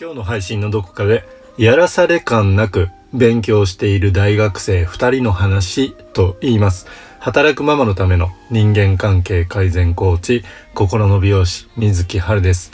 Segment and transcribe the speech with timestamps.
[0.00, 1.24] 今日の配信のどこかで
[1.58, 6.86] やらされ感なく勉強している大学生2人の話と言います。
[7.18, 10.42] 働くママのための人間関係改善コーチ
[10.72, 12.72] 心の美容師水木春です。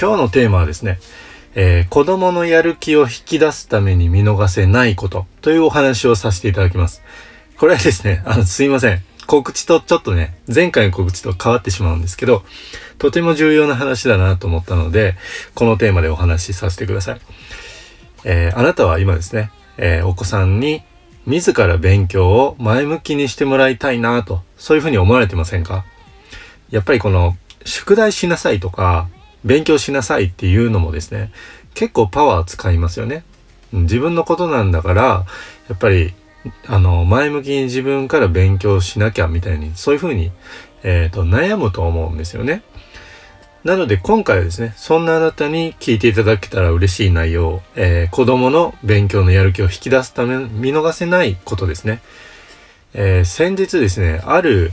[0.00, 1.00] 今日のテーマはですね、
[1.56, 7.02] えー、子供のやる気を引き出すために見逃せないことというお話をさせていただきます。
[7.58, 9.02] これはですねあのすいません。
[9.26, 12.44] 告知とちょっとね、前回の告知と変わってしまうんですけど、
[12.98, 15.16] とても重要な話だなと思ったので、
[15.54, 17.20] このテーマでお話しさせてください。
[18.24, 20.82] えー、あなたは今ですね、えー、お子さんに
[21.26, 25.84] 自ら勉強を前向きにしてもらいたいなと、そういうふうに思われてませんか？
[26.70, 29.08] やっぱりこの、宿題しなさいとか、
[29.44, 31.32] 勉強しなさいっていうのもですね、
[31.74, 33.24] 結構パワー使いますよね。
[33.72, 35.26] 自分のことなんだから、
[35.68, 36.14] やっぱり
[36.66, 40.30] あの、前向きに自分から勉強しなきゃみたいに、そういうふうに、
[40.82, 42.62] えっ、ー、と、悩むと思うんですよね。
[43.64, 52.02] なので今回はですね、そんなあなたに聞いていただけたら嬉しい内容、えー、子供の勉強のやる気を引き出すため、見逃せないことですね。
[52.92, 54.70] えー、先日ですね、ある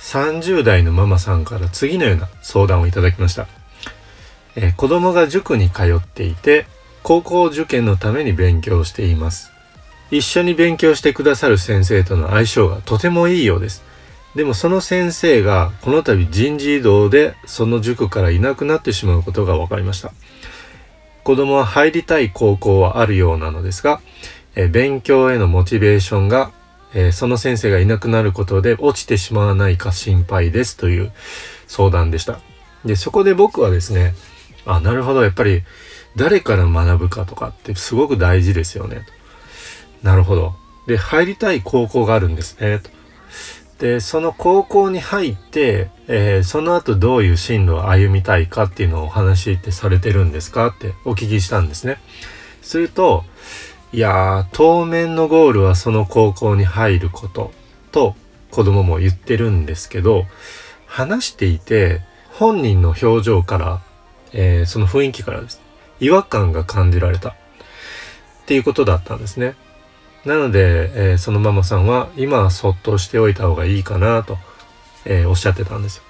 [0.00, 3.48] 30代のママさんから次のような相談をいただきました。
[4.54, 6.66] えー、子供が塾に通っていて、
[7.02, 9.55] 高校受験のために勉強しています。
[10.10, 13.82] 一緒に勉強してくださる先生との相性がとてもいいようです。
[14.34, 20.12] でもその先生がこの度人事異動でその塾からいなくなってしまうことが分かりました。
[21.24, 24.00] 子供は入りたい高校はあるようなのですが、
[24.54, 26.52] え勉強へのモチベーションが、
[26.94, 31.12] えその先生がいなくなることで落ちてしまわないか心配ですという
[31.66, 32.38] 相談でした。
[32.84, 34.14] で、そこで僕はですね、
[34.66, 35.64] あ、なるほど、やっぱり
[36.14, 39.04] 誰から学ぶかとかってすごく大事ですよね。
[40.02, 40.54] なるほど。
[40.86, 42.80] で、入りたい高校があるんですね。
[43.78, 50.68] で、その高校に入って、えー、その後どういう進路を歩みたいかっていうのをお話ってされてるんですか？
[50.68, 51.98] ってお聞きしたんですね。
[52.62, 53.24] すると、
[53.92, 57.52] いや、当面のゴールはその高校に入ること
[57.92, 58.14] と
[58.50, 60.24] 子供も言ってるんですけど、
[60.86, 63.82] 話していて本人の表情から、
[64.32, 65.60] えー、その雰囲気からです、
[66.00, 67.34] 違和感が感じられたっ
[68.46, 69.54] ていうことだったんですね。
[70.26, 74.38] なので、えー、そのママさんは今はそっとしておいた方がいいかなと、
[75.04, 76.02] えー、おっしゃってたんですよ。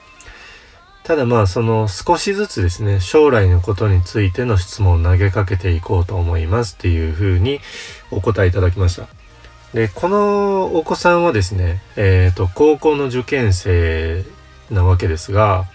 [1.05, 7.61] ただまあその少しずつですね、将来のことについての質問を投げかけていこうと思いますっていうふうに
[8.11, 9.07] お答えいただきました。
[9.75, 14.25] で、このお子さんはですね、えっ、ー、と、高校の受験生
[14.71, 15.67] なわけですが、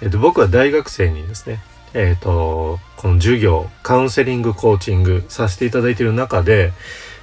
[0.00, 1.60] えっ、と、僕は大学生にですね、
[1.92, 6.72] えっ、と、この授業、カウンセリング、コーチングさせていただいている中で、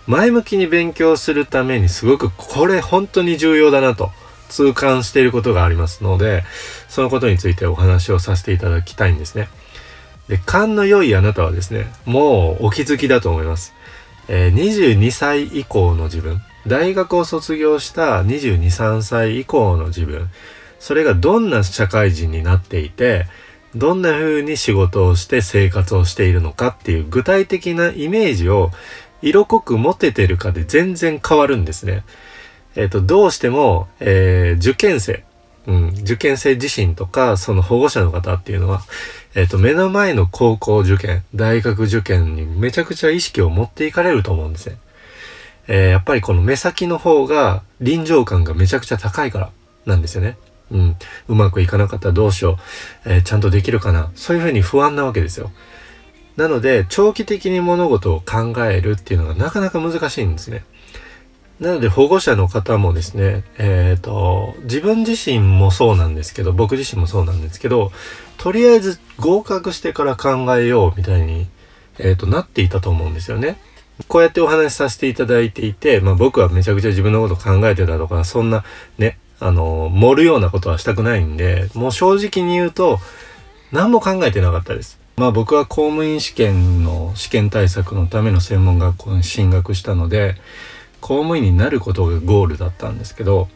[0.07, 4.11] 前向きに勉強するためにすごくこれ本当に重要だなと
[4.49, 6.43] 痛感していることがありますので、
[6.87, 9.49] そのことについてお話をさせていただきたいんですね。
[10.27, 13.73] で、勘の良いあなたはですね、もうお気づきだと思います。
[14.27, 20.29] えー、22歳以降の自分、大学を卒業した22、3歳以降の自分、
[20.79, 23.25] それがどんな社会人になっていて、
[23.75, 28.71] どんな風に仕事をして生活をしているのかっていう具体的なイメージを
[29.25, 32.03] 色濃く持ててるかで全然変わるんですね。
[32.75, 35.23] えっ、ー、と、どうしても、えー、受験生、
[35.65, 38.81] うん、受験生自身とか、その保護者の方っていうのは、
[39.33, 44.77] えっ、ー、と、目の前の高校受験、大学受験にめちゃくちゃ意識を持っていかれると思うんですね。
[45.67, 49.49] えー、やっぱりこの目先の方が臨場感がめちゃくちゃ高いから
[49.87, 50.37] なんですよね。
[50.71, 50.95] うん。
[51.27, 52.59] うまくいかなかったらどうしよ
[53.05, 53.09] う。
[53.09, 54.11] えー、ちゃんとできるかな。
[54.15, 55.51] そういうふうに不安なわけですよ。
[56.37, 60.63] なので、長期的に物事を考えるっていうのがなかなか難しいんですね。
[61.59, 67.93] なので、保護者の方もですね、えっ、ー、と、自分自身もそうなんですけど、僕自身もそうなんですけど、
[68.37, 71.47] とりあえず合格してから考えようみたいに、
[71.97, 73.57] えっ、ー、と、なっていたと思うんですよね。
[74.09, 78.65] こうやってお話しさせていただいていて、まあ僕はめちゃくちゃ自分のこと考えてたとか、そんな
[78.97, 82.99] ね、あの、盛るようなことはしたくないんで、もう正直に言うと、
[83.71, 84.99] 何も考えてなかったです。
[85.17, 90.35] まあ僕は公務員試験の試験対策のための専門学校に進学したので
[90.99, 93.47] 公務員になることがゴールだったんですけど、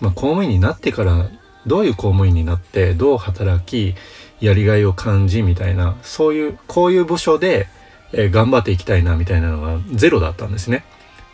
[0.00, 1.30] まあ、公務員になってから
[1.66, 3.94] どういう公務員になってどう働き
[4.40, 7.68] やりがいを感じみたいなそういうこういう部署で、
[8.12, 10.84] えー、頑張っていきたいなみたいなのがゼロだったんですね。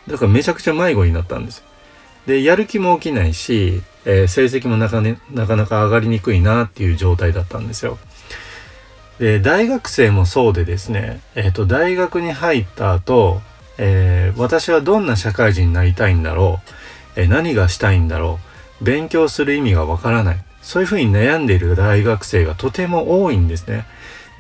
[0.07, 1.65] だからめちゃくちゃ迷子になったんです。
[2.27, 7.99] でやる気も起きないし、えー、成績もなか,、ね、なかなか上がりにくいなっていう状態だったんですよ。
[9.21, 13.43] で大学生もそうでですね、えっ、ー、と大学に入った後、
[13.77, 16.61] えー、私はどんな社会人になりたいんだろ
[17.17, 18.39] う、えー、何がしたいんだろ
[18.81, 23.85] う勉強する意味がわからないそういうふうに悩んでいる大学生がとても多いんですね。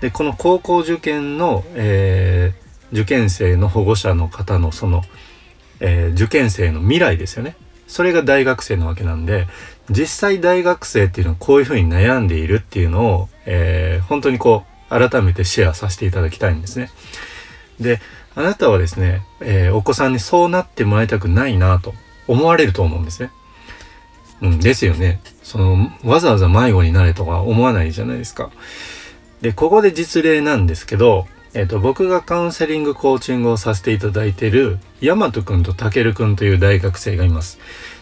[0.00, 5.02] でこの高校受験の、えー、受験生の保護者の方のその、
[5.80, 7.54] えー、受験生の未来ですよね。
[7.86, 9.46] それが大学生なわけなんで
[9.90, 16.90] 実際大学生っていうのはこういうふうに悩んでいるっていうのを、えー、本当にこう改めてシェアさせていただきたいんですね。
[17.80, 18.00] で
[18.34, 21.94] あなたはですね、えー、お子さんにそうなってもらいたくないなと
[22.28, 23.30] 思われると思うんですね。
[24.40, 25.20] うん、ですよね。
[25.42, 28.50] その、わざわざ迷子になれとか思わないじゃないですか。
[29.42, 37.58] で、ここで実例なんですけど、えっ、ー、と、僕がカウンセリングコーチングをさせていただいている、ヤマトくんとタケルくんという大学生がいます。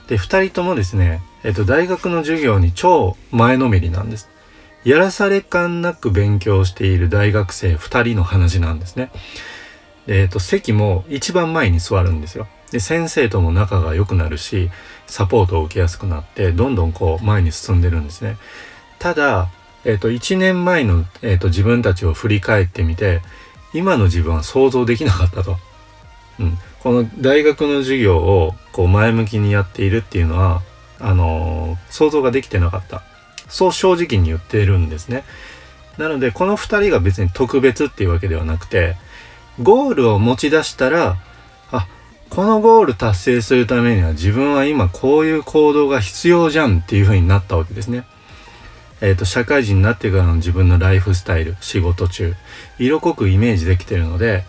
[0.09, 4.29] で、二人ともですね、えっ、ー、と、大学の授業に超前のめりなんです。
[4.85, 9.11] やらされ感なく勉強している大学生二人の話なんですね。
[10.07, 12.49] えっ、ー、と、席も一番前に座るんですよ。
[12.71, 14.71] で、先生とも仲が良くなるし、
[15.07, 18.37] サポートを受けやすくなって、どんどんこう前に進んでるんですね。
[18.99, 19.49] ただ、
[19.85, 23.21] えっ、ー、と、1年前の、えーと、自分たちを振り返ってみて、
[23.75, 25.57] 今の自分は想像できなかったと。
[26.41, 26.59] うん。
[26.81, 30.63] この大学の授業をこう前向きにやっているっていうのは、
[31.01, 33.03] あのー、想像ができてなかった。
[33.49, 35.25] そう正直に言っているんですね。
[35.99, 38.97] なので、この2人が別に特別っていうわけではなくて、
[39.61, 41.17] ゴールを持ち出したら、
[41.73, 41.89] あ、
[42.31, 48.05] このゴール達成するためには自分は今こういう行動が必要じゃんっていう風になったわけですね。
[49.01, 52.35] えっ、ー、と、社会人になってからの自分のライフスタイル、仕事中、
[52.79, 54.45] 色濃くイメージできてるので、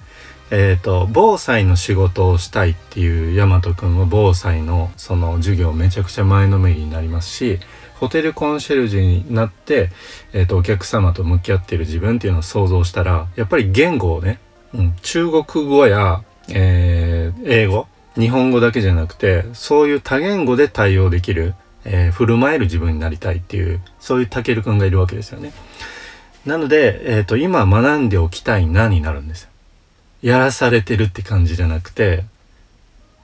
[0.51, 7.59] えっ、ー、と、防災の仕事をしたいっていう大和くんは防災のその授業めちゃくちゃ前のめりになりますし、
[7.99, 9.89] ホテルコンシェルジュになって、
[10.31, 14.39] えっ、ー、と、お客様と向き合ってる自分っていうのを想像したら、やっぱり言語をね、
[14.73, 25.51] うん、中国語や、えー、英語、日本語だけじゃなくて、そういう多言語で対応できる、えー、振る舞える自分になりたいっていう、そういうたけるくんがいるわけですよね。
[26.45, 29.49] なので、えっ、ー、と、今学んでおきたいなになるんですよ。
[30.21, 32.23] やらされてるって感じじゃなくて、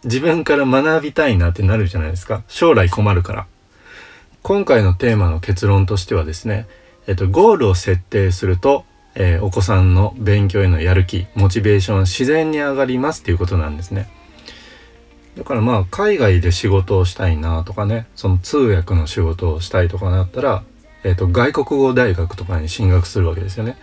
[0.04, 2.44] 自分から学びたいなってなるじゃないですか。
[2.48, 3.48] 将来困るから。
[4.48, 6.68] 今回のテーマの結論としてはですね、
[7.08, 14.08] えっ、と、ゴールを設定すると、えー、お子さんの勉強へのやる気モチベーション自然に上がりますっていうことなんですね。
[15.36, 20.64] だからまあ海外で仕事をしたいなとかねその通訳の仕事をしたいとかなったら、
[21.04, 23.78] えーと、外国語大学とかに進学するわけですよね。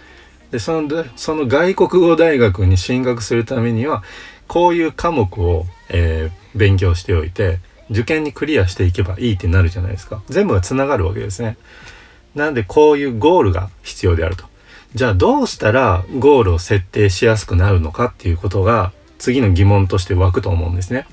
[0.52, 4.04] でそのその外国語大学に進学するためには
[4.46, 7.58] こういう科目を、えー、勉強しておいて
[7.92, 11.56] 受験にクリアしていけばいいってなるじゃないですか全部がつながるわけですね
[12.34, 14.44] なんでこういうゴールが必要であると
[14.94, 21.06] じゃあどうしたらゴールを設定しやすくなるのかっていうことが次の疑問として湧くと思うんですね。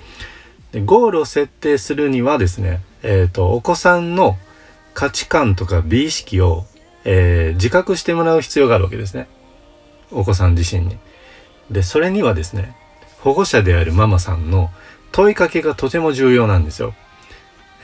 [0.72, 4.38] でゴールを設定するにはですね、えっ、ー、と、お子さんの
[4.94, 6.66] 価値観とか美意識を、
[7.06, 9.28] えー、自覚してもらう必要があるわけですね。
[10.12, 10.98] お子さん自身に。
[11.72, 12.76] で、それにはですね、
[13.20, 14.70] 保護者であるママさんの
[15.12, 16.94] 問いかけがとても重要なんですよ。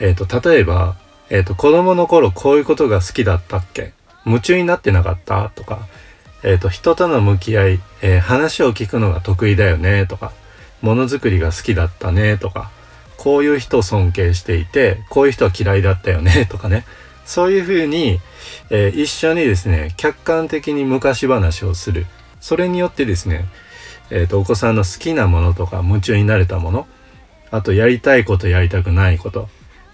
[0.00, 0.96] えっ、ー、と、例えば、
[1.30, 3.92] えっ、と、子供の頃こういうことが好きだったっけ？
[4.24, 5.50] 夢中になってなかった？
[5.54, 5.86] とか、
[6.42, 10.06] えっ、ー、と、人との向き合い、えー、話を聞くのが得意だよね？
[10.06, 10.32] とか、
[10.82, 12.38] ものづくりが好きだったね？
[12.38, 12.70] とか、
[13.16, 16.46] こういう人を尊敬していて、こういう人は嫌いだったよね？
[16.50, 16.84] とかね。
[17.24, 18.20] そういうふうに、
[18.70, 22.06] えー、一緒にですね、客観的に昔話をする。
[22.40, 23.46] それによってですね、
[24.10, 26.86] えっ、と、お子さんの好きなものとか夢中になれたもの、
[27.56, 29.48] あとやりたいことやりたくないこと、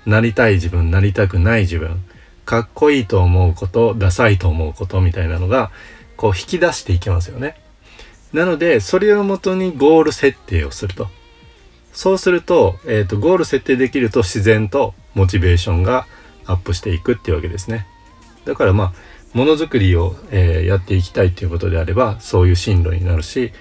[0.04, 2.02] なりたい自分、なりたくない自分、
[2.44, 5.70] かっこいいと思うことダサいと思うことみたいなのが
[6.16, 7.56] こう引き出していきますよね。
[8.32, 11.08] なのでそれをもとにゴール設定をすると。
[11.92, 16.06] そうすると,、えーと、ゴール設定できると自然とモチベーションが
[16.46, 17.86] アップしていくっていうわけですね。
[18.44, 18.92] だからまあ
[19.34, 23.52] ものづくりを、えー、やっていきたいっていうことであればそういう進路になるし、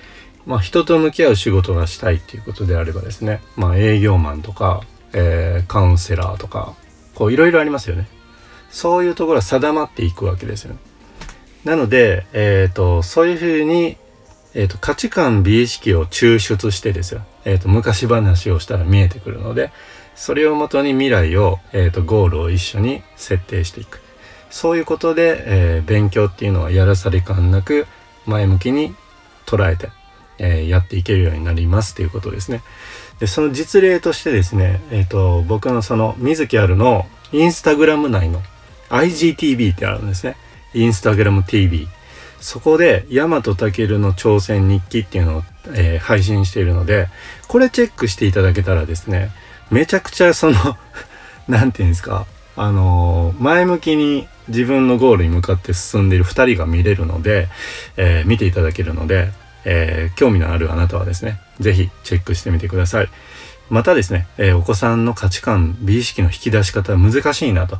[0.46, 4.82] まあ、人と向き合う仕事がしたいっていうことであればですね、まあ、営業マンとか、
[5.14, 6.76] えー、カウンセラーとか
[7.16, 8.08] こういろいろありますよね。
[8.72, 10.80] そういうところは定まっていくわけですよね。
[11.66, 13.98] なので、え、ー、と、そういうふうに、
[14.56, 17.22] え、ー、と、価値観、美意識を抽出してですよ。
[17.46, 19.72] え、ー、と、昔話をしたら見えてくるので、
[20.16, 24.02] それをもとに未来を、えっ、と、ゴールを一緒に設定していく。
[24.50, 27.86] そういうことで、え勉強っていうのはやらされ感なく、
[28.26, 28.96] 前向きに
[29.46, 29.90] 捉えて、
[30.42, 32.64] えやっていけるようになりますということですね。
[33.20, 38.42] で、その実例としてですね、えっ、と、僕のその、水木あるのインスタグラム内の
[38.90, 40.36] IGTV ってあるんですね。
[40.74, 41.88] インスタグラム TV。
[42.40, 45.44] そこで、ヤマトタケルの挑戦日記っていうのを、
[45.74, 47.08] えー、配信しているので、
[47.48, 49.30] これチェックしていただけたらですね、
[49.70, 50.78] めちゃくちゃその
[51.48, 52.26] なんていうんですか、
[52.58, 57.48] あのー、前向きに自分のゴールに向かって進んでいる2人が見れるので、
[57.98, 59.32] えー、見ていただけるので、
[59.66, 63.10] えー、興味のあるあなたはですね、是非チェックしてみてください。
[63.72, 67.80] またですね、えお子さんの価値観、美意識の引き出し方難しいなと、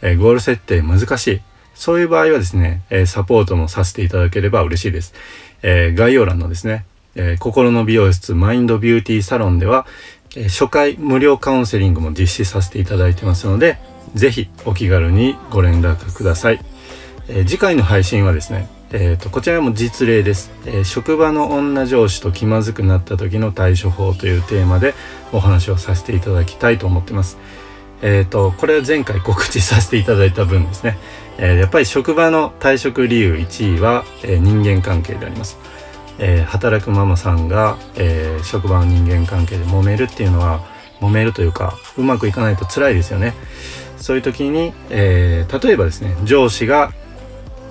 [0.00, 1.40] えゴール設定難しい。
[1.74, 5.14] そういう場合はですね、えサポートもさせていただければ嬉しいです。
[5.62, 6.84] え概要欄のですね、
[7.16, 9.84] え心の美容室マインドビューティーサロンでは、
[10.36, 13.78] え初回無料カウンセリングも実施させていただいてますので、
[14.14, 16.60] ぜひお気軽にご連絡ください。
[17.28, 24.92] え、次回の配信はですね、えーと、こちらも実例です、えー、職場の女上司と気まずくなった時の対処法というテーマで
[25.32, 27.38] お話をさせていただきたいと思ってます。
[28.02, 30.98] えっ、ー、と、これは前回告知させていただいた分ですね。
[31.38, 35.58] えー、やっぱり職場の退職理由1位は、えー、人間関係であります。
[36.18, 40.60] え働くママさんが、え職場の人間関係で揉めるっていうのは
[41.00, 43.32] 揉めるというかうまくいかないと辛いですよね。
[43.96, 46.92] そういう時に、え、例えばですね上司が、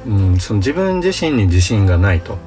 [0.05, 2.38] うん、その自分自身に自信がないと。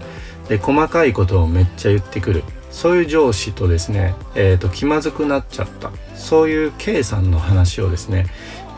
[0.49, 2.45] で細かいことをめっちゃ言ってくる。
[2.71, 5.93] そういう上司とですね、えーと、気まずくなっちゃった。
[6.17, 8.27] そういう K さんの話をですね、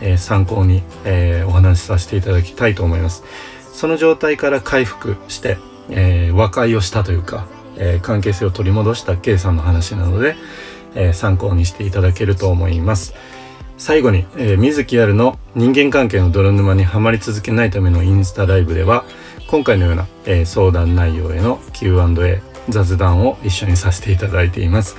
[0.03, 3.25] えー、参考に、えー、お話しさせていただきたいと思います。
[3.73, 5.57] その状態から回復して、
[5.89, 7.47] えー、和解をしたというか、
[7.79, 10.35] え関係性を取り戻した K さんの話なので、
[10.95, 13.15] え参考にしていただけると思います。
[13.79, 19.07] 最後に、えー、水木あるの人間関係の泥沼にはまり続けないためのインスタライブでは
[19.47, 24.97] 今回のような、えー、相談内容への Q&A 雑談を一緒にさせていただいています。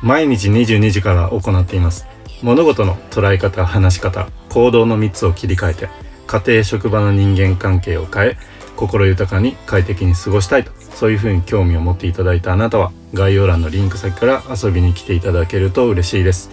[0.00, 2.06] 毎日22時から行っています。
[2.42, 5.90] 物事の捉え方話し方行動の3つを切り替えて
[6.26, 8.36] 家庭職場の人間関係を変え
[8.76, 16.50] 心豊かに快適に過ごしたいとそういうふうに興味を持っていただいたあなたは概要欄のリンク先から遊びに来ていただけると嬉しいです。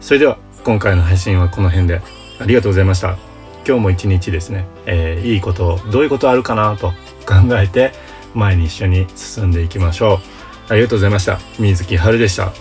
[0.00, 2.21] それでは今回の配信はこの辺で。
[2.42, 3.16] ありがとうございました。
[3.64, 6.88] 今日も一日ですね、えー、いいことどういうことあるかなと
[7.24, 7.92] 考えて
[8.34, 10.18] 前に一緒に進んでいきましょう。
[10.68, 11.38] ありがとうございました。
[11.60, 12.52] 水木春でした。